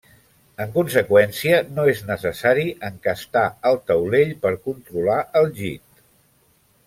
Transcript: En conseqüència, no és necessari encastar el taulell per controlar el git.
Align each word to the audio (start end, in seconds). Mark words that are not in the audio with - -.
En 0.63 0.71
conseqüència, 0.75 1.59
no 1.75 1.83
és 1.91 2.01
necessari 2.07 2.63
encastar 2.89 3.45
el 3.73 3.77
taulell 3.91 4.33
per 4.47 4.53
controlar 4.69 5.19
el 5.43 5.53
git. 5.61 6.03